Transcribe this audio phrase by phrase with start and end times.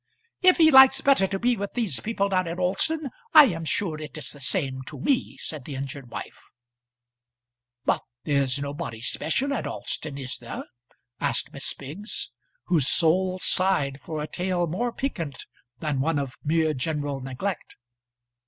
[0.41, 3.99] "If he likes better to be with these people down at Alston, I am sure
[4.01, 6.41] it is the same to me," said the injured wife.
[7.85, 10.63] "But there's nobody special at Alston, is there?"
[11.19, 12.31] asked Miss Biggs,
[12.63, 15.45] whose soul sighed for a tale more piquant
[15.81, 17.75] than one of mere general neglect.